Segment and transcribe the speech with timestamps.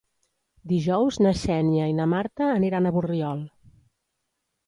[0.69, 3.47] Dijous na Xènia i na Marta aniran a Borriol.